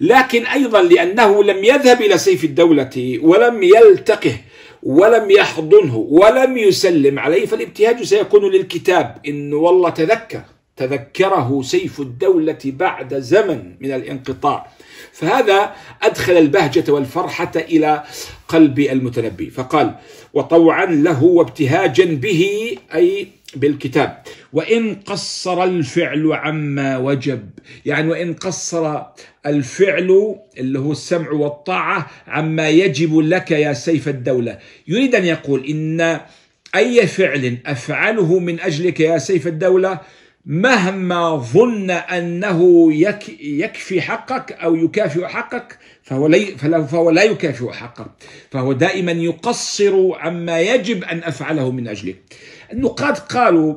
لكن 0.00 0.46
أيضا 0.46 0.82
لأنه 0.82 1.44
لم 1.44 1.64
يذهب 1.64 2.00
إلى 2.02 2.18
سيف 2.18 2.44
الدولة 2.44 3.18
ولم 3.22 3.62
يلتقه 3.62 4.36
ولم 4.82 5.30
يحضنه 5.30 5.96
ولم 5.96 6.58
يسلم 6.58 7.18
عليه 7.18 7.46
فالابتهاج 7.46 8.02
سيكون 8.02 8.50
للكتاب. 8.52 9.16
انه 9.28 9.56
والله 9.56 9.90
تذكر. 9.90 10.40
تذكره 10.76 11.62
سيف 11.62 12.00
الدولة 12.00 12.58
بعد 12.64 13.14
زمن 13.14 13.76
من 13.80 13.92
الانقطاع. 13.92 14.66
فهذا 15.12 15.74
أدخل 16.02 16.32
البهجة 16.32 16.92
والفرحة 16.92 17.52
إلى 17.56 18.04
قلب 18.48 18.78
المتنبي. 18.78 19.50
فقال 19.50 19.94
وطوعا 20.34 20.86
له 20.86 21.24
وابتهاجا 21.24 22.04
به 22.04 22.74
أي 22.94 23.28
بالكتاب. 23.56 24.22
وإن 24.52 24.94
قصر 24.94 25.64
الفعل 25.64 26.32
عما 26.32 26.98
وجب. 26.98 27.50
يعني 27.86 28.10
وإن 28.10 28.34
قصر 28.34 29.02
الفعل 29.46 30.36
اللي 30.58 30.78
هو 30.78 30.92
السمع 30.92 31.30
والطاعة 31.30 32.10
عما 32.26 32.68
يجب 32.68 33.18
لك 33.18 33.50
يا 33.50 33.72
سيف 33.72 34.08
الدولة. 34.08 34.58
يريد 34.88 35.14
أن 35.14 35.24
يقول 35.24 35.64
إن 35.66 36.20
أي 36.74 37.06
فعل 37.06 37.58
أفعله 37.66 38.38
من 38.38 38.60
أجلك 38.60 39.00
يا 39.00 39.18
سيف 39.18 39.46
الدولة 39.46 40.00
مهما 40.46 41.36
ظن 41.36 41.90
أنه 41.90 42.92
يكفي 43.40 44.00
حقك 44.00 44.52
أو 44.52 44.76
يكافئ 44.76 45.26
حقك 45.26 45.78
فهو, 46.02 46.26
لي 46.26 46.46
فهو 46.88 47.10
لا 47.10 47.22
يكافئ 47.22 47.72
حقك 47.72 48.06
فهو 48.50 48.72
دائما 48.72 49.12
يقصر 49.12 50.12
عما 50.14 50.60
يجب 50.60 51.04
أن 51.04 51.22
أفعله 51.22 51.70
من 51.70 51.88
أجلك 51.88 52.22
النقاد 52.72 53.18
قالوا 53.18 53.74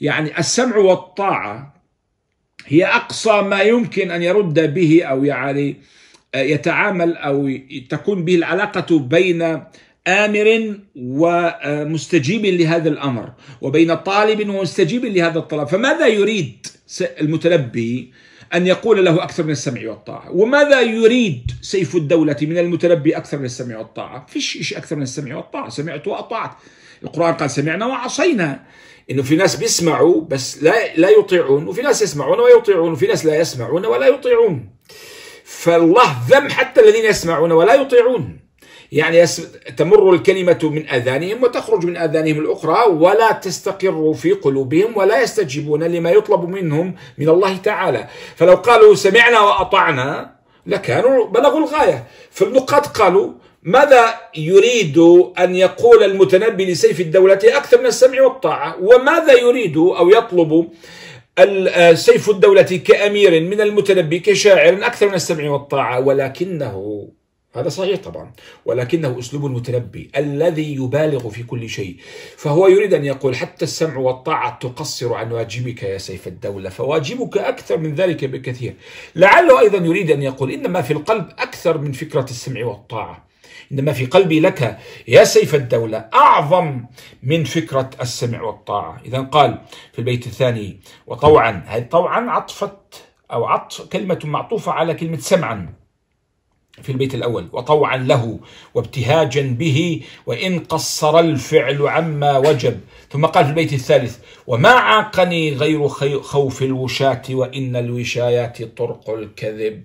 يعني 0.00 0.38
السمع 0.38 0.76
والطاعة 0.76 1.74
هي 2.66 2.84
أقصى 2.84 3.42
ما 3.42 3.60
يمكن 3.60 4.10
أن 4.10 4.22
يرد 4.22 4.74
به 4.74 5.04
أو 5.04 5.24
يعني 5.24 5.76
يتعامل 6.36 7.16
أو 7.16 7.58
تكون 7.88 8.24
به 8.24 8.34
العلاقة 8.34 8.98
بين 8.98 9.62
آمر 10.06 10.78
ومستجيب 10.96 12.46
لهذا 12.46 12.88
الأمر 12.88 13.32
وبين 13.60 13.94
طالب 13.94 14.48
ومستجيب 14.48 15.04
لهذا 15.04 15.38
الطلب. 15.38 15.68
فماذا 15.68 16.06
يريد 16.06 16.66
المتنبي 17.00 18.12
أن 18.54 18.66
يقول 18.66 19.04
له 19.04 19.22
أكثر 19.22 19.42
من 19.42 19.50
السمع 19.50 19.88
والطاعة؟ 19.88 20.30
وماذا 20.30 20.80
يريد 20.80 21.50
سيف 21.62 21.96
الدولة 21.96 22.36
من 22.42 22.58
المتنبي 22.58 23.16
أكثر 23.16 23.38
من 23.38 23.44
السمع 23.44 23.78
والطاعة؟ 23.78 24.26
فيش 24.28 24.58
شيء 24.62 24.78
أكثر 24.78 24.96
من 24.96 25.02
السمع 25.02 25.36
والطاعة. 25.36 25.68
سمعت 25.68 26.06
وأطعت. 26.06 26.50
القرآن 27.02 27.34
قال 27.34 27.50
سمعنا 27.50 27.86
وعصينا. 27.86 28.62
إنه 29.10 29.22
في 29.22 29.36
ناس 29.36 29.56
بيسمعوا 29.56 30.20
بس 30.20 30.62
لا 30.62 30.94
لا 30.96 31.08
يطيعون 31.10 31.66
وفي 31.66 31.82
ناس 31.82 32.02
يسمعون 32.02 32.40
ويطيعون 32.40 32.92
وفي 32.92 33.06
ناس 33.06 33.26
لا 33.26 33.40
يسمعون 33.40 33.86
ولا 33.86 34.06
يطيعون. 34.06 34.70
فالله 35.44 36.16
ذم 36.28 36.48
حتى 36.48 36.80
الذين 36.80 37.04
يسمعون 37.04 37.52
ولا 37.52 37.74
يطيعون. 37.74 38.39
يعني 38.92 39.26
تمر 39.76 40.12
الكلمة 40.12 40.58
من 40.62 40.88
آذانهم 40.88 41.42
وتخرج 41.42 41.86
من 41.86 41.96
آذانهم 41.96 42.38
الأخرى 42.38 42.90
ولا 42.90 43.32
تستقر 43.32 44.12
في 44.12 44.32
قلوبهم 44.32 44.96
ولا 44.96 45.22
يستجيبون 45.22 45.82
لما 45.82 46.10
يطلب 46.10 46.48
منهم 46.48 46.94
من 47.18 47.28
الله 47.28 47.56
تعالى. 47.56 48.06
فلو 48.36 48.54
قالوا 48.54 48.94
سمعنا 48.94 49.40
وأطعنا 49.40 50.30
لكانوا 50.66 51.26
بلغوا 51.26 51.58
الغاية. 51.58 52.04
فالنقاد 52.30 52.86
قالوا 52.86 53.32
ماذا 53.62 54.14
يريد 54.36 54.98
أن 55.38 55.54
يقول 55.54 56.02
المتنبي 56.02 56.66
لسيف 56.72 57.00
الدولة 57.00 57.40
أكثر 57.44 57.78
من 57.80 57.86
السمع 57.86 58.22
والطاعة؟ 58.22 58.76
وماذا 58.82 59.32
يريد 59.32 59.76
أو 59.76 60.10
يطلب 60.10 60.68
سيف 61.94 62.30
الدولة 62.30 62.62
كأمير 62.62 63.40
من 63.40 63.60
المتنبي 63.60 64.18
كشاعر 64.18 64.74
أكثر 64.82 65.08
من 65.08 65.14
السمع 65.14 65.50
والطاعة؟ 65.50 66.00
ولكنه 66.00 67.08
هذا 67.54 67.68
صحيح 67.68 68.00
طبعا 68.00 68.32
ولكنه 68.64 69.18
أسلوب 69.18 69.46
المتنبي 69.46 70.10
الذي 70.16 70.74
يبالغ 70.74 71.28
في 71.28 71.42
كل 71.42 71.68
شيء. 71.68 71.96
فهو 72.36 72.68
يريد 72.68 72.94
أن 72.94 73.04
يقول 73.04 73.36
حتى 73.36 73.64
السمع 73.64 73.96
والطاعة 73.96 74.58
تقصر 74.58 75.14
عن 75.14 75.32
واجبك 75.32 75.82
يا 75.82 75.98
سيف 75.98 76.28
الدولة 76.28 76.70
فواجبك 76.70 77.38
أكثر 77.38 77.78
من 77.78 77.94
ذلك 77.94 78.24
بكثير. 78.24 78.74
لعله 79.16 79.60
أيضا 79.60 79.78
يريد 79.78 80.10
أن 80.10 80.22
يقول 80.22 80.50
إنما 80.50 80.82
في 80.82 80.92
القلب 80.92 81.28
أكثر 81.38 81.78
من 81.78 81.92
فكرة 81.92 82.24
السمع 82.24 82.64
والطاعة. 82.64 83.26
إنما 83.72 83.92
في 83.92 84.06
قلبي 84.06 84.40
لك 84.40 84.78
يا 85.08 85.24
سيف 85.24 85.54
الدولة 85.54 85.98
أعظم 86.14 86.84
من 87.22 87.44
فكرة 87.44 87.90
السمع 88.00 88.42
والطاعة. 88.42 89.00
اذا 89.04 89.20
قال 89.20 89.58
في 89.92 89.98
البيت 89.98 90.26
الثاني 90.26 90.80
وطوعا 91.06 91.64
هذه 91.66 91.82
طوعا 91.82 92.20
عطفت 92.20 93.04
أو 93.32 93.44
عطف 93.44 93.82
كلمة 93.82 94.18
معطوفة 94.24 94.72
على 94.72 94.94
كلمة 94.94 95.18
سمعا. 95.18 95.79
في 96.82 96.92
البيت 96.92 97.14
الأول 97.14 97.48
وطوعا 97.52 97.96
له 97.96 98.38
وابتهاجا 98.74 99.56
به 99.58 100.02
وإن 100.26 100.58
قصر 100.58 101.18
الفعل 101.18 101.88
عما 101.88 102.38
وجب. 102.38 102.80
ثم 103.10 103.26
قال 103.26 103.44
في 103.44 103.50
البيت 103.50 103.72
الثالث 103.72 104.18
وما 104.46 104.70
عاقني 104.70 105.54
غير 105.54 105.88
خوف 106.20 106.62
الوشاة 106.62 107.22
وإن 107.30 107.76
الوشايات 107.76 108.62
طرق 108.62 109.10
الكذب. 109.10 109.84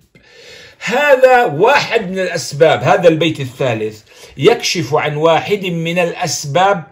هذا 0.84 1.44
واحد 1.44 2.10
من 2.10 2.18
الأسباب 2.18 2.82
هذا 2.82 3.08
البيت 3.08 3.40
الثالث 3.40 4.02
يكشف 4.36 4.94
عن 4.94 5.16
واحد 5.16 5.66
من 5.66 5.98
الأسباب 5.98 6.84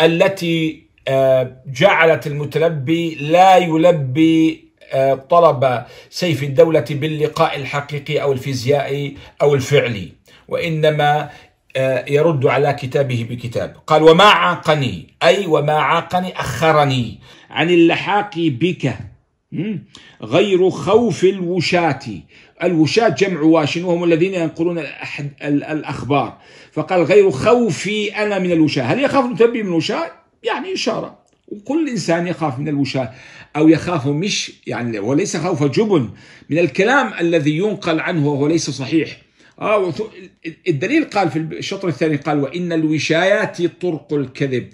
التي 0.00 0.90
آه، 1.08 1.56
جعلت 1.66 2.26
المتلبي 2.26 3.14
لا 3.14 3.56
يلبي 3.56 4.69
طلب 5.30 5.84
سيف 6.10 6.42
الدولة 6.42 6.84
باللقاء 6.90 7.56
الحقيقي 7.56 8.22
أو 8.22 8.32
الفيزيائي 8.32 9.16
أو 9.42 9.54
الفعلي 9.54 10.12
وإنما 10.48 11.30
آه، 11.76 12.04
يرد 12.08 12.46
على 12.46 12.72
كتابه 12.72 13.26
بكتاب. 13.30 13.76
قال 13.86 14.02
وما 14.02 14.24
عاقني. 14.24 15.14
أي 15.22 15.46
وما 15.46 15.72
عاقني 15.72 16.40
أخرني. 16.40 17.18
عن 17.50 17.70
اللحاق 17.70 18.30
بك 18.36 18.94
غير 20.22 20.70
خوف 20.70 21.24
الوشاة. 21.24 22.00
الوشاة 22.62 23.08
جمع 23.08 23.40
واش 23.40 23.76
وهم 23.76 24.04
الذين 24.04 24.34
ينقلون 24.34 24.78
الأخبار. 25.42 26.38
فقال 26.72 27.02
غير 27.02 27.30
خوفي 27.30 28.16
أنا 28.16 28.38
من 28.38 28.52
الوشاة. 28.52 28.82
هل 28.82 29.04
يخاف 29.04 29.24
المتنبي 29.24 29.62
من 29.62 29.68
الوشاة؟ 29.68 30.10
يعني 30.42 30.74
إشارة. 30.74 31.18
وكل 31.50 31.88
إنسان 31.88 32.26
يخاف 32.26 32.58
من 32.58 32.68
الوشاة 32.68 33.12
أو 33.56 33.68
يخاف 33.68 34.06
مش 34.06 34.52
يعني 34.66 34.98
وليس 34.98 35.36
خوف 35.36 35.64
جبن 35.64 36.10
من 36.50 36.58
الكلام 36.58 37.12
الذي 37.20 37.56
ينقل 37.56 38.00
عنه 38.00 38.28
وهو 38.28 38.46
ليس 38.46 38.70
صحيح. 38.70 39.16
آه 39.60 39.92
الدليل 40.68 41.04
قال 41.04 41.30
في 41.30 41.38
الشطر 41.38 41.88
الثاني 41.88 42.16
قال 42.16 42.40
وإن 42.40 42.72
الوشايات 42.72 43.62
طرق 43.62 44.12
الكذب. 44.12 44.68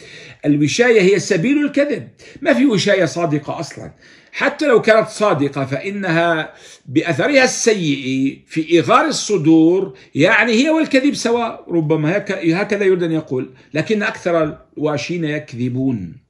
الوشاية 0.45 1.01
هي 1.01 1.19
سبيل 1.19 1.65
الكذب. 1.65 2.09
ما 2.43 2.55
في 2.55 2.67
وشاية 2.67 3.05
صادقة 3.05 3.61
أصلا. 3.61 3.93
حتى 4.33 4.67
لو 4.67 4.83
كانت 4.83 5.09
صادقة 5.09 5.65
فإنها 5.65 6.53
بأثرها 6.87 7.45
السيء 7.45 8.39
في 8.47 8.81
إغار 8.81 9.07
الصدور 9.07 9.95
يعني 10.15 10.53
هي 10.53 10.71
والكذب 10.71 11.15
سواء. 11.15 11.65
ربما 11.69 12.17
هكذا 12.31 12.85
يريد 12.85 13.03
أن 13.03 13.13
يقول. 13.13 13.51
لكن 13.75 14.03
أكثر 14.03 14.59
الواشين 14.77 15.25
يكذبون. 15.25 16.26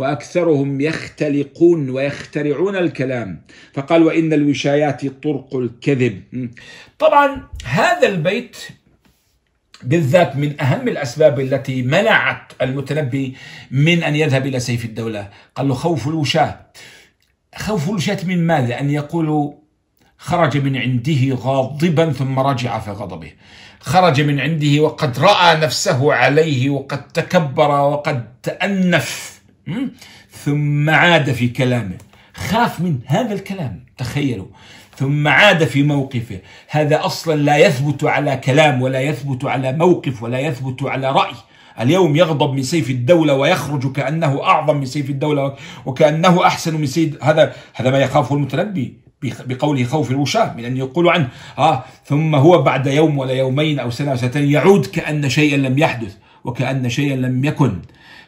وأكثرهم 0.00 0.80
يختلقون 0.80 1.90
ويخترعون 1.90 2.76
الكلام. 2.76 3.42
فقال 3.74 4.02
وإن 4.02 4.32
الوشايات 4.32 5.06
طرق 5.06 5.56
الكذب. 5.56 6.22
طبعا 6.98 7.48
هذا 7.64 8.08
البيت 8.08 8.56
بالذات 9.82 10.36
من 10.36 10.60
أهم 10.60 10.88
الأسباب 10.88 11.40
التي 11.40 11.82
منعت 11.82 12.52
المتنبي 12.62 13.34
من 13.70 14.02
أن 14.02 14.16
يذهب 14.16 14.46
إلى 14.46 14.60
سيف 14.60 14.84
الدولة. 14.84 15.28
قال 15.54 15.68
له 15.68 15.74
خوف 15.74 16.08
الوشاة. 16.08 16.72
خوف 17.54 17.90
الوشاة 17.90 18.18
من 18.24 18.46
ماذا؟ 18.46 18.80
أن 18.80 18.90
يقولوا 18.90 19.52
خرج 20.18 20.58
من 20.58 20.76
عنده 20.76 21.34
غاضبا 21.34 22.12
ثم 22.12 22.38
رجع 22.38 22.78
في 22.78 22.90
غضبه 22.90 23.32
خرج 23.80 24.20
من 24.20 24.40
عنده 24.40 24.80
وقد 24.80 25.18
رأى 25.18 25.56
نفسه 25.56 26.14
عليه 26.14 26.70
وقد 26.70 27.08
تكبر 27.08 27.70
وقد 27.70 28.40
تأنف. 28.42 29.39
ثم 30.30 30.90
عاد 30.90 31.32
في 31.32 31.48
كلامه. 31.48 31.98
خاف 32.34 32.80
من 32.80 32.98
هذا 33.06 33.34
الكلام 33.34 33.84
تخيلوا. 33.98 34.46
ثم 34.96 35.28
عاد 35.28 35.64
في 35.64 35.82
موقفه. 35.82 36.38
هذا 36.68 37.04
أصلا 37.04 37.34
لا 37.34 37.56
يثبت 37.56 38.04
على 38.04 38.36
كلام 38.36 38.82
ولا 38.82 39.00
يثبت 39.00 39.44
على 39.44 39.72
موقف 39.72 40.22
ولا 40.22 40.40
يثبت 40.40 40.82
على 40.82 41.10
رأي. 41.12 41.34
اليوم 41.80 42.16
يغضب 42.16 42.52
من 42.52 42.62
سيف 42.62 42.90
الدولة 42.90 43.34
ويخرج 43.34 43.92
كأنه 43.92 44.42
أعظم 44.42 44.76
من 44.76 44.86
سيف 44.86 45.10
الدولة 45.10 45.54
وكأنه 45.86 46.46
أحسن 46.46 46.80
من 46.80 46.86
سيد 46.86 47.18
هذا 47.22 47.52
هذا 47.74 47.90
ما 47.90 47.98
يخافه 47.98 48.34
المتنبي 48.34 48.94
بقوله 49.22 49.84
خوف 49.84 50.10
الوشاة 50.10 50.54
من 50.56 50.64
أن 50.64 50.76
يقولوا 50.76 51.12
عنه. 51.12 51.28
آه. 51.58 51.84
ثم 52.04 52.34
هو 52.34 52.62
بعد 52.62 52.86
يوم 52.86 53.18
ولا 53.18 53.32
يومين 53.32 53.78
أو 53.78 53.90
سنة 53.90 54.10
أو 54.10 54.16
سنتين 54.16 54.50
يعود 54.50 54.86
كأن 54.86 55.28
شيئا 55.28 55.56
لم 55.56 55.78
يحدث 55.78 56.16
وكأن 56.44 56.88
شيئا 56.88 57.16
لم 57.16 57.44
يكن. 57.44 57.78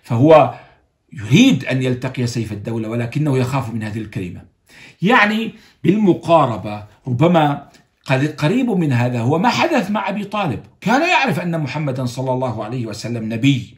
فهو 0.02 0.54
يريد 1.12 1.64
أن 1.64 1.82
يلتقي 1.82 2.26
سيف 2.26 2.52
الدولة 2.52 2.88
ولكنه 2.88 3.38
يخاف 3.38 3.74
من 3.74 3.82
هذه 3.82 3.98
الكلمة. 3.98 4.42
يعني 5.02 5.54
بالمقاربة 5.84 6.84
ربما 7.08 7.68
قريب 8.38 8.70
من 8.70 8.92
هذا 8.92 9.20
هو 9.20 9.38
ما 9.38 9.48
حدث 9.48 9.90
مع 9.90 10.08
أبي 10.08 10.24
طالب. 10.24 10.60
كان 10.80 11.08
يعرف 11.08 11.40
أن 11.40 11.60
محمدا 11.60 12.04
صلى 12.04 12.32
الله 12.32 12.64
عليه 12.64 12.86
وسلم 12.86 13.32
نبي 13.32 13.74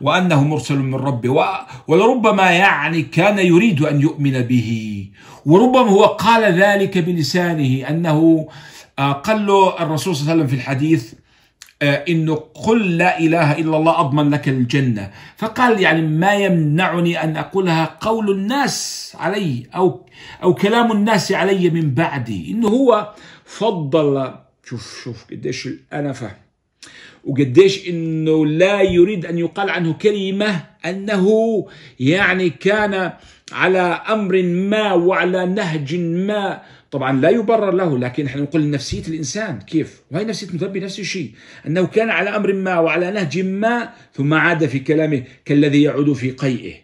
وأنه 0.00 0.44
مرسل 0.44 0.78
من 0.78 0.94
ربه 0.94 1.44
ولربما 1.88 2.50
يعني 2.50 3.02
كان 3.02 3.38
يريد 3.38 3.82
أن 3.82 4.00
يؤمن 4.00 4.42
به. 4.42 5.00
وربما 5.46 5.90
هو 5.90 6.04
قال 6.04 6.60
ذلك 6.60 6.98
بلسانه 6.98 7.88
أنه 7.88 8.48
آه، 8.98 9.12
قال 9.12 9.46
له 9.46 9.82
الرسول 9.82 10.16
صلى 10.16 10.22
الله 10.22 10.32
عليه 10.32 10.44
وسلم 10.44 10.46
في 10.46 10.54
الحديث 10.54 11.14
إنه 11.82 12.34
قل 12.34 12.96
لا 12.96 13.18
إله 13.18 13.58
إلا 13.58 13.76
الله 13.76 14.00
أضمن 14.00 14.30
لك 14.30 14.48
الجنة. 14.48 15.10
فقال 15.36 15.80
يعني 15.80 16.02
ما 16.02 16.34
يمنعني 16.34 17.24
أن 17.24 17.36
أقولها 17.36 17.98
قول 18.00 18.30
الناس 18.30 19.12
علي 19.20 19.66
أو 19.74 20.06
أو 20.42 20.54
كلام 20.54 20.92
الناس 20.92 21.32
علي 21.32 21.70
من 21.70 21.94
بعدي. 21.94 22.50
إنه 22.50 22.68
هو 22.68 23.12
فضل 23.44 24.34
شوف 24.64 25.02
شوف 25.04 25.24
قديش 25.30 25.66
الانفه 25.66 26.30
وقديش 27.24 27.88
إنه 27.88 28.46
لا 28.46 28.82
يريد 28.82 29.26
أن 29.26 29.38
يقال 29.38 29.70
عنه 29.70 29.92
كلمة 29.92 30.60
أنه 30.86 31.26
يعني 32.00 32.50
كان 32.50 33.12
على 33.52 33.78
أمر 34.08 34.42
ما 34.42 34.92
وعلى 34.92 35.46
نهج 35.46 35.94
ما 35.94 36.62
طبعا 36.94 37.20
لا 37.20 37.30
يبرر 37.30 37.70
له 37.70 37.98
لكن 37.98 38.26
إحنا 38.26 38.42
نقول 38.42 38.70
نفسية 38.70 39.02
الإنسان 39.08 39.58
كيف؟ 39.58 40.02
وهي 40.10 40.24
نفسية 40.24 40.48
المتنبي 40.48 40.80
نفس 40.80 40.98
الشيء 40.98 41.30
أنه 41.66 41.86
كان 41.86 42.10
على 42.10 42.30
أمر 42.30 42.52
ما 42.52 42.78
وعلى 42.78 43.10
نهج 43.10 43.38
ما 43.38 43.88
ثم 44.12 44.34
عاد 44.34 44.66
في 44.66 44.78
كلامه 44.78 45.22
كالذي 45.44 45.82
يعود 45.82 46.12
في 46.12 46.30
قيئه 46.30 46.74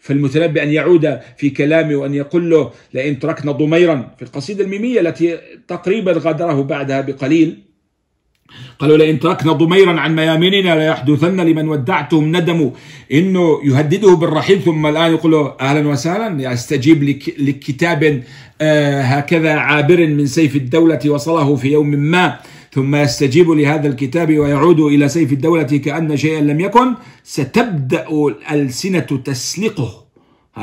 فالمتنبي 0.00 0.62
أن 0.62 0.68
يعود 0.68 1.20
في 1.36 1.50
كلامه 1.50 1.96
وأن 1.96 2.14
يقول 2.14 2.50
له 2.50 2.72
لئن 2.94 3.18
تركنا 3.18 3.52
ضميرا 3.52 4.14
في 4.16 4.22
القصيدة 4.22 4.64
الميمية 4.64 5.00
التي 5.00 5.38
تقريبا 5.68 6.12
غادره 6.12 6.62
بعدها 6.62 7.00
بقليل 7.00 7.58
قالوا 8.78 8.96
لئن 8.96 9.20
تركنا 9.20 9.52
ضميرا 9.52 10.00
عن 10.00 10.16
ميامننا 10.16 10.74
ليحدثن 10.78 11.40
لمن 11.40 11.68
ودعتهم 11.68 12.36
ندموا 12.36 12.70
إنه 13.12 13.60
يهدده 13.64 14.14
بالرحيل 14.14 14.62
ثم 14.62 14.86
الآن 14.86 15.10
يقول 15.12 15.32
له 15.32 15.54
أهلا 15.60 15.88
وسهلا 15.88 16.52
يستجيب 16.52 17.02
لكتاب 17.38 18.22
آه 18.60 19.02
هكذا 19.02 19.52
عابر 19.52 20.06
من 20.06 20.26
سيف 20.26 20.56
الدولة 20.56 21.00
وصله 21.06 21.56
في 21.56 21.68
يوم 21.68 21.90
ما. 21.90 22.38
ثم 22.72 22.96
يستجيب 22.96 23.50
لهذا 23.50 23.88
الكتاب 23.88 24.38
ويعود 24.38 24.80
إلى 24.80 25.08
سيف 25.08 25.32
الدولة 25.32 25.62
كأن 25.62 26.16
شيئا 26.16 26.40
لم 26.40 26.60
يكن. 26.60 26.94
ستبدأ 27.24 28.06
الألسنة 28.10 29.10
تسلقه. 29.24 30.07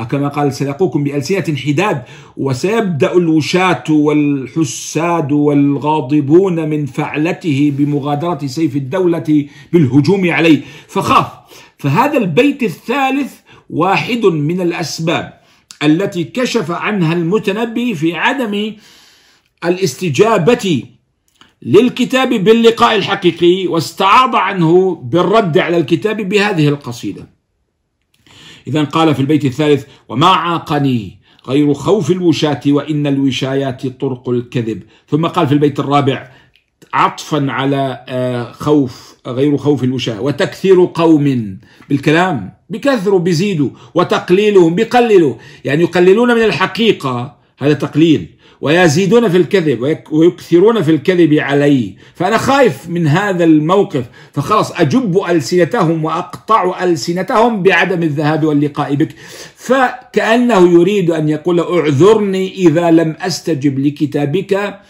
كما 0.04 0.28
قال 0.28 0.52
سيقوكم 0.52 1.04
بألسنة 1.04 1.56
حداد 1.56 2.02
وسيبدأ 2.36 3.12
الوشاة 3.12 3.84
والحساد 3.90 5.32
والغاضبون 5.32 6.68
من 6.68 6.86
فعلته 6.86 7.72
بمغادرة 7.78 8.46
سيف 8.46 8.76
الدولة 8.76 9.46
بالهجوم 9.72 10.30
عليه. 10.30 10.60
فخاف. 10.88 11.26
فهذا 11.78 12.18
البيت 12.18 12.62
الثالث 12.62 13.32
واحد 13.70 14.24
من 14.26 14.60
الأسباب 14.60 15.40
التي 15.82 16.24
كشف 16.24 16.70
عنها 16.70 17.12
المتنبي 17.12 17.94
في 17.94 18.14
عدم 18.14 18.72
الاستجابة 19.64 20.84
للكتاب 21.62 22.28
باللقاء 22.28 22.96
الحقيقي 22.96 23.66
واستعاض 23.66 24.36
عنه 24.36 24.94
بالرد 24.94 25.58
على 25.58 25.76
الكتاب 25.76 26.16
بهذه 26.16 26.68
القصيدة. 26.68 27.35
إذا 28.66 28.84
قال 28.84 29.14
في 29.14 29.20
البيت 29.20 29.44
الثالث 29.44 29.84
وما 30.08 30.26
عاقني 30.26 31.18
غير 31.48 31.74
خوف 31.74 32.10
الوشاة 32.10 32.60
وإن 32.66 33.06
الوشايات 33.06 33.86
طرق 33.86 34.28
الكذب. 34.28 34.82
ثم 35.08 35.26
قال 35.26 35.46
في 35.46 35.54
البيت 35.54 35.80
الرابع 35.80 36.30
عطفا 36.94 37.46
على 37.48 38.04
آه، 38.08 38.52
خوف 38.52 39.16
غير 39.26 39.56
خوف 39.56 39.84
الوشاة 39.84 40.20
وتكثير 40.20 40.88
قوم 40.94 41.58
بالكلام 41.88 42.52
بكثروا 42.70 43.18
بيزيدوا 43.18 43.70
وتقليلهم 43.94 44.74
بقللوا 44.74 45.34
يعني 45.64 45.82
يقللون 45.82 46.34
من 46.34 46.42
الحقيقة 46.44 47.36
هذا 47.58 47.72
تقليل. 47.72 48.35
ويزيدون 48.60 49.28
في 49.28 49.36
الكذب 49.36 50.02
ويكثرون 50.10 50.82
في 50.82 50.90
الكذب 50.90 51.34
علي. 51.34 51.94
فأنا 52.14 52.38
خايف 52.38 52.88
من 52.88 53.06
هذا 53.06 53.44
الموقف. 53.44 54.04
فخلاص 54.32 54.72
أجب 54.72 55.22
ألسنتهم 55.30 56.04
وأقطع 56.04 56.84
ألسنتهم 56.84 57.62
بعدم 57.62 58.02
الذهاب 58.02 58.44
واللقاء 58.44 58.94
بك. 58.94 59.08
فكأنه 59.56 60.72
يريد 60.72 61.10
أن 61.10 61.28
يقول 61.28 61.60
أعذرني 61.60 62.54
إذا 62.54 62.90
لم 62.90 63.16
أستجب 63.20 63.78
لكتابك 63.78 64.80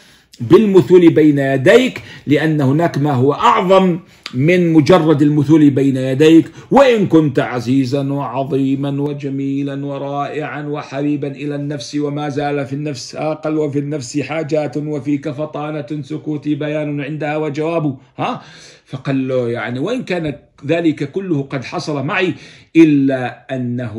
بالمثول 0.41 1.11
بين 1.11 1.39
يديك 1.39 2.03
لأن 2.27 2.61
هناك 2.61 2.99
ما 2.99 3.13
هو 3.13 3.33
أعظم 3.33 3.99
من 4.35 4.73
مجرد 4.73 5.23
المثول 5.23 5.71
بين 5.71 5.97
يديك. 5.97 6.51
وإن 6.71 7.07
كنت 7.07 7.39
عزيزا 7.39 8.13
وعظيما 8.13 9.03
وجميلا 9.03 9.87
ورائعا 9.87 10.63
وحبيبا 10.63 11.29
إلى 11.29 11.55
النفس 11.55 11.95
وما 11.95 12.29
زال 12.29 12.67
في 12.67 12.73
النفس 12.73 13.15
أقل 13.15 13.57
وفي 13.57 13.79
النفس 13.79 14.21
حاجات 14.21 14.77
وفيك 14.77 15.29
فطانة 15.29 16.03
سكوتي 16.03 16.55
بيان 16.55 17.01
عندها 17.01 17.37
وجواب. 17.37 17.97
ها؟ 18.19 18.43
فقال 18.85 19.29
له 19.29 19.49
يعني 19.49 19.79
وإن 19.79 20.05
كان 20.05 20.35
ذلك 20.67 21.11
كله 21.13 21.43
قد 21.43 21.65
حصل 21.65 22.05
معي 22.05 22.35
إلا 22.77 23.55
أنه 23.57 23.97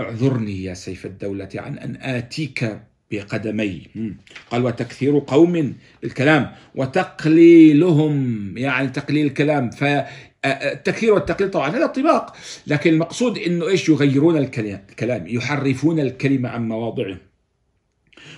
اعذرني 0.00 0.64
يا 0.64 0.74
سيف 0.74 1.06
الدولة 1.06 1.48
عن 1.54 1.78
أن 1.78 1.96
آتيك 2.00 2.80
بقدمي. 3.16 3.82
قال 4.50 4.64
وتكثير 4.64 5.22
قوم 5.26 5.74
الكلام 6.04 6.50
وتقليلهم 6.74 8.14
يعني 8.58 8.88
تقليل 8.88 9.26
الكلام. 9.26 9.70
ف 9.70 9.84
التكثير 10.46 11.14
والتقليل 11.14 11.50
طبعا 11.50 11.70
هذا 11.70 11.86
طباق 11.86 12.36
لكن 12.66 12.92
المقصود 12.92 13.38
إنه 13.38 13.68
إيش؟ 13.68 13.88
يغيرون 13.88 14.36
الكلام 14.36 15.24
يحرفون 15.26 16.00
الكلمة 16.00 16.48
عن 16.48 16.68
مواضعه 16.68 17.16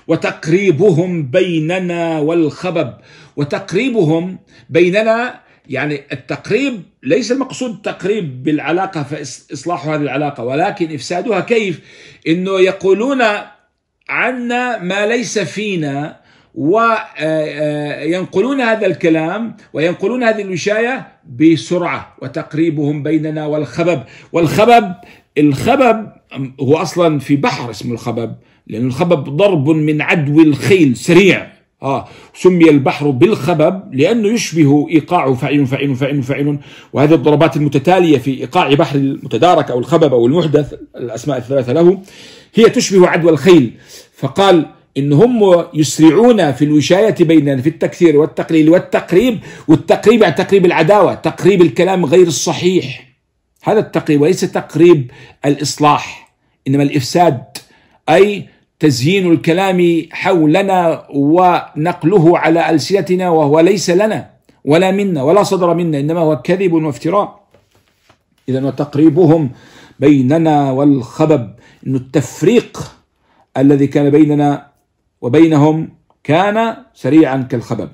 وتقريبهم 0.09 1.31
بيننا 1.31 2.19
والخبب. 2.19 2.95
وتقريبهم 3.37 4.39
بيننا 4.71 5.41
يعني 5.69 6.01
التقريب 6.13 6.83
ليس 7.03 7.33
المقصود 7.33 7.71
التقريب 7.71 8.43
بالعلاقة 8.43 9.03
فإصلاح 9.03 9.87
هذه 9.87 10.03
العلاقة 10.03 10.45
ولكن 10.45 10.95
إفسادها 10.95 11.41
كيف؟ 11.41 11.81
إنه 12.27 12.61
يقولون 12.61 13.23
عنا 14.09 14.83
ما 14.83 15.07
ليس 15.07 15.39
فينا 15.39 16.17
وينقلون 16.55 18.61
هذا 18.61 18.87
الكلام 18.87 19.57
وينقلون 19.73 20.25
هذه 20.25 20.43
الوشاية 20.43 21.07
بسرعة 21.41 22.17
وتقريبهم 22.23 23.03
بيننا 23.03 23.47
والخبب. 23.47 24.03
والخبب 24.33 24.95
الخبب 25.39 26.07
هو 26.61 26.77
أصلا 26.77 27.19
في 27.19 27.37
بحر 27.37 27.71
اسمه 27.71 27.93
الخبب 27.93 28.35
لأن 28.67 28.87
الخبب 28.87 29.37
ضرب 29.37 29.69
من 29.69 30.03
عدو 30.03 30.41
الخيل 30.41 30.97
سريع. 30.97 31.57
آه 31.83 32.09
سمي 32.35 32.71
البحر 32.71 33.11
بالخبب 33.11 33.95
لأنه 33.95 34.29
يشبه 34.29 34.87
إيقاع 34.91 35.35
فعيل 35.35 35.67
فعيل 35.67 35.95
فعيل 35.95 36.23
فعيل 36.23 36.59
وهذه 36.93 37.15
الضربات 37.15 37.57
المتتالية 37.57 38.19
في 38.19 38.41
إيقاع 38.41 38.75
بحر 38.75 38.97
المتدارك 38.97 39.71
أو 39.71 39.79
الخبب 39.79 40.15
أو 40.15 40.27
المحدث 40.27 40.75
الأسماء 40.97 41.39
الثلاثة 41.39 41.73
له. 41.73 42.01
هي 42.55 42.65
تشبه 42.65 43.09
عدوى 43.09 43.33
الخيل. 43.33 43.75
فقال 44.17 44.67
إن 44.99 45.13
هم 45.13 45.65
يسرعون 45.75 46.53
في 46.53 46.65
الوشاية 46.65 47.15
بيننا 47.21 47.63
في 47.63 47.69
التكثير 47.69 48.17
والتقليل 48.17 48.71
والتقريب 48.71 49.39
والتقريب 49.69 50.23
يعني 50.23 50.35
تقريب 50.35 50.67
العداوة 50.67 51.15
تقريب 51.15 51.63
الكلام 51.63 52.05
غير 52.05 52.27
الصحيح. 52.27 53.07
هذا 53.63 53.81
التقريب 53.81 54.21
وليس 54.21 54.41
تقريب 54.41 55.11
الإصلاح 55.45 56.35
إنما 56.69 56.83
الإفساد 56.83 57.43
أي 58.09 58.47
تزيين 58.81 59.33
الكلام 59.33 60.07
حولنا 60.13 61.07
ونقله 61.11 62.39
على 62.39 62.71
ألسنتنا 62.71 63.31
وهو 63.31 63.61
ليس 63.61 63.91
لنا 63.91 64.31
ولا 64.65 64.91
منا 64.91 65.23
ولا 65.23 65.43
صدر 65.43 65.75
منا 65.75 66.01
إنما 66.01 66.21
هو 66.21 66.43
كذب 66.43 66.73
وافتراء. 66.73 67.47
إذا 68.49 68.65
وتقريبهم 68.65 69.51
بيننا 70.01 70.71
والخبب. 70.71 71.51
إن 71.87 71.95
التفريق 71.95 72.97
الذي 73.57 73.87
كان 73.87 74.11
بيننا 74.11 74.71
وبينهم 75.21 75.89
كان 76.25 76.77
سريعا 76.95 77.37
كالخبب 77.51 77.89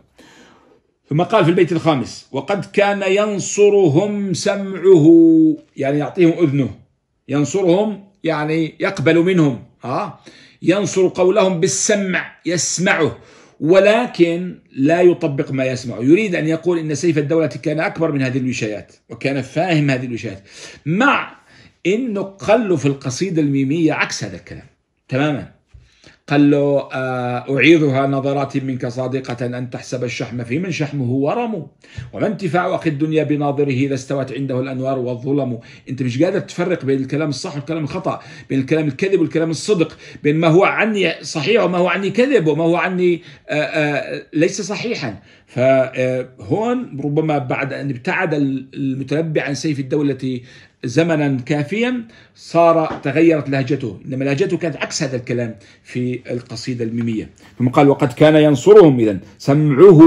ثم 1.09 1.23
قال 1.23 1.45
في 1.45 1.51
البيت 1.51 1.73
الخامس 1.73 2.29
وقد 2.33 2.65
كان 2.65 3.03
ينصرهم 3.07 4.35
سمعه 4.35 5.07
يعني 5.77 5.99
يعطيهم 5.99 6.33
أذنه. 6.33 6.71
ينصرهم 7.29 8.05
يعني 8.25 8.75
يقبل 8.81 9.19
منهم 9.19 9.65
ها 9.85 10.21
ينصر 10.63 11.09
قولهم 11.09 11.61
بالسمع 11.61 12.37
يسمعه. 12.47 13.19
ولكن 13.61 14.59
لا 14.73 15.01
يطبق 15.01 15.51
ما 15.51 15.65
يسمع. 15.65 15.99
يريد 15.99 16.35
أن 16.35 16.49
يقول 16.49 16.79
إن 16.79 16.95
سيف 16.95 17.19
الدولة 17.19 17.47
كان 17.47 17.81
أكبر 17.81 18.13
من 18.13 18.23
هذه 18.23 18.39
الوشايات 18.39 18.93
وكان 19.11 19.43
فاهم 19.43 19.91
هذه 19.91 20.07
الوشايات 20.07 20.43
مع 20.87 21.42
أنه 21.87 22.23
قال 22.23 22.79
في 22.79 22.87
القصيدة 22.87 23.43
الميمية 23.43 23.93
عكس 23.93 24.25
هذا 24.25 24.37
الكلام 24.37 24.67
تماما. 25.09 25.63
قال 26.29 26.51
له 26.51 26.89
آه، 26.93 27.57
أعيذها 27.57 28.07
نظرات 28.07 28.57
منك 28.57 28.87
صادقة 28.87 29.47
أن 29.47 29.71
تحسب 29.71 30.05
الشحم 30.05 30.45
في 30.45 30.59
من 30.59 30.71
شحمه 30.71 31.11
ورم 31.11 31.67
وما 32.13 32.27
انتفاع 32.27 32.75
أخي 32.75 32.91
الدنيا 32.91 33.23
بناظره 33.23 33.71
إذا 33.71 33.95
استوت 33.95 34.33
عنده 34.33 34.61
الأنوار 34.61 34.99
والظلم. 34.99 35.59
أنت 35.89 36.03
مش 36.03 36.23
قادر 36.23 36.41
تفرق 36.41 36.85
بين 36.85 37.01
الكلام 37.01 37.29
الصح 37.29 37.57
والكلام 37.57 37.85
الخطأ 37.85 38.21
بين 38.49 38.61
الكلام 38.61 38.89
الكذب 38.89 39.21
والكلام 39.21 39.51
الصدق 39.51 39.99
بين 40.23 40.37
ما 40.37 40.49
هو 40.49 40.65
عني 40.65 41.25
صحيح 41.25 41.65
وما 41.65 41.79
هو 41.79 41.89
عني 41.89 42.11
كذب 42.11 42.47
وما 42.47 42.65
هو 42.65 42.77
عني 42.77 43.23
آآ 43.49 43.55
آه، 43.55 43.65
آآ 43.65 44.17
آه، 44.17 44.27
ليس 44.33 44.63
صحيحا. 44.63 45.17
فهون 45.55 47.01
ربما 47.05 47.39
بعد 47.39 47.73
أن 47.73 47.91
ابتعد 47.91 48.35
المتنبي 48.75 49.41
عن 49.41 49.55
سيف 49.55 49.81
الدولة 49.81 50.41
زمنا 50.85 51.37
كافيا 51.47 52.05
صار 52.35 53.01
تغيرت 53.03 53.49
لهجته. 53.51 53.99
إنما 54.07 54.25
لهجته 54.25 54.57
كانت 54.57 54.77
عكس 54.77 55.03
هذا 55.03 55.17
الكلام 55.17 55.55
في 55.85 56.21
القصيدة 56.31 56.85
الميمية. 56.85 57.31
ثم 57.59 57.69
قال 57.69 57.89
وقد 57.89 58.13
كان 58.13 58.37
ينصرهم 58.37 59.01
اذا 59.01 59.19
سمعه 59.39 60.01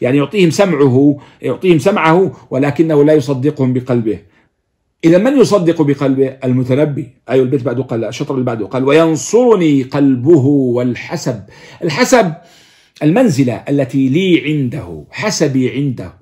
يعني 0.00 0.18
يعطيهم 0.18 0.50
سمعه 0.50 1.18
يعطيهم 1.42 1.78
سمعه 1.78 2.46
ولكنه 2.50 3.04
لا 3.04 3.12
يصدقهم 3.12 3.72
بقلبه. 3.72 4.18
إذا 5.04 5.18
من 5.18 5.38
يصدق 5.38 5.82
بقلبه؟ 5.82 6.36
المتنبي. 6.44 7.08
أي 7.30 7.40
البيت 7.40 7.62
بعده 7.62 7.82
قال 7.82 8.04
الشطر 8.04 8.34
اللي 8.34 8.44
بعده 8.44 8.66
قال 8.66 8.84
وينصرني 8.84 9.82
قلبه 9.82 10.46
والحسب. 10.46 11.40
الحسب 11.84 12.32
المنزلة 13.02 13.62
التي 13.68 14.08
لي 14.08 14.42
عنده 14.46 15.04
حسبي 15.10 15.70
عنده. 15.70 16.12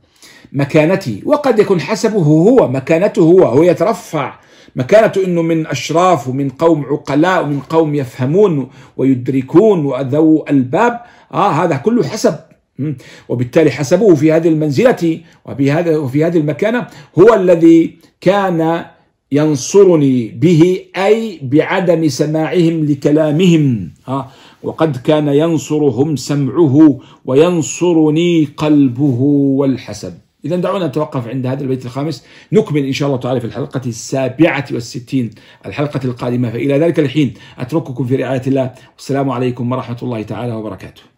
مكانتي 0.52 1.22
وقد 1.24 1.58
يكون 1.58 1.80
حسبه 1.80 2.18
هو 2.18 2.68
مكانته 2.68 3.22
هو 3.22 3.42
هو 3.44 3.62
يترفع. 3.62 4.34
مكانته 4.76 5.24
إنه 5.24 5.42
من 5.42 5.66
أشراف 5.66 6.28
ومن 6.28 6.48
قوم 6.48 6.84
عقلاء 6.84 7.44
ومن 7.44 7.60
قوم 7.60 7.94
يفهمون 7.94 8.68
ويدركون 8.96 9.84
وذو 9.84 10.44
الباب. 10.50 11.00
آه 11.32 11.50
هذا 11.50 11.76
كله 11.76 12.04
حسب. 12.04 12.34
وبالتالي 13.28 13.70
حسبه 13.70 14.14
في 14.14 14.32
هذه 14.32 14.48
المنزلة 14.48 15.20
وفي 15.44 15.72
هذا 15.72 15.96
وفي 15.96 16.24
هذه 16.24 16.38
المكانة. 16.38 16.86
هو 17.18 17.34
الذي 17.34 17.98
كان 18.20 18.84
ينصرني 19.32 20.28
به 20.28 20.80
أي 20.96 21.40
بعدم 21.42 22.08
سماعهم 22.08 22.84
لكلامهم. 22.84 23.90
وقد 24.62 24.96
كان 24.96 25.28
ينصرهم 25.28 26.16
سمعه 26.16 26.98
وينصرني 27.24 28.48
قلبه 28.56 29.20
والحسب 29.58 30.14
إذا 30.44 30.56
دعونا 30.56 30.86
نتوقف 30.86 31.28
عند 31.28 31.46
هذا 31.46 31.62
البيت 31.62 31.86
الخامس. 31.86 32.24
نكمل 32.52 32.84
إن 32.84 32.92
شاء 32.92 33.08
الله 33.08 33.20
تعالى 33.20 33.40
في 33.40 33.46
الحلقة 33.46 33.80
السابعة 33.86 34.66
والستين 34.72 35.30
الحلقة 35.66 36.00
القادمة. 36.04 36.50
فإلى 36.50 36.78
ذلك 36.78 37.00
الحين 37.00 37.34
أترككم 37.58 38.04
في 38.04 38.16
رعاية 38.16 38.42
الله. 38.46 38.74
والسلام 38.94 39.30
عليكم 39.30 39.72
ورحمة 39.72 39.98
الله 40.02 40.22
تعالى 40.22 40.52
وبركاته. 40.52 41.11